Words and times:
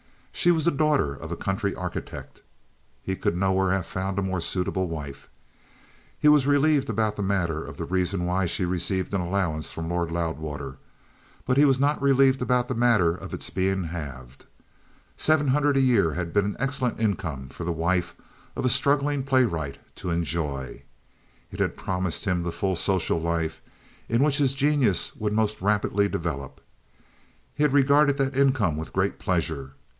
She 0.33 0.49
was 0.49 0.65
the 0.65 0.71
daughter 0.71 1.13
of 1.13 1.31
a 1.31 1.35
country 1.35 1.75
architect. 1.75 2.41
He 3.03 3.15
could 3.15 3.37
nowhere 3.37 3.69
have 3.71 3.85
found 3.85 4.17
a 4.17 4.23
more 4.23 4.41
suitable 4.41 4.87
wife. 4.87 5.29
He 6.17 6.27
was 6.27 6.47
relieved 6.47 6.89
about 6.89 7.15
the 7.15 7.21
matter 7.21 7.63
of 7.63 7.77
the 7.77 7.85
reason 7.85 8.25
why 8.25 8.47
she 8.47 8.65
received 8.65 9.13
an 9.13 9.21
allowance 9.21 9.71
from 9.71 9.87
Lord 9.87 10.11
Loudwater; 10.11 10.77
but 11.45 11.57
he 11.57 11.65
was 11.65 11.79
not 11.79 12.01
relieved 12.01 12.41
about 12.41 12.67
the 12.67 12.73
matter 12.73 13.13
of 13.13 13.35
its 13.35 13.51
being 13.51 13.83
halved. 13.83 14.47
Seven 15.17 15.49
hundred 15.49 15.77
a 15.77 15.81
year 15.81 16.13
had 16.13 16.33
been 16.33 16.45
an 16.45 16.57
excellent 16.57 16.99
income 16.99 17.49
for 17.49 17.63
the 17.63 17.71
wife 17.71 18.15
of 18.55 18.65
a 18.65 18.69
struggling 18.69 19.21
playwright 19.21 19.77
to 19.97 20.09
enjoy. 20.09 20.81
It 21.51 21.59
had 21.59 21.77
promised 21.77 22.25
him 22.25 22.41
the 22.41 22.51
full 22.51 22.75
social 22.75 23.21
life 23.21 23.61
in 24.09 24.23
which 24.23 24.39
his 24.39 24.55
genius 24.55 25.15
would 25.17 25.33
most 25.33 25.61
rapidly 25.61 26.09
develop. 26.09 26.59
He 27.53 27.61
had 27.61 27.73
regarded 27.73 28.17
that 28.17 28.35
income 28.35 28.75
with 28.75 28.93
great 28.93 29.19
pleasure. 29.19 29.73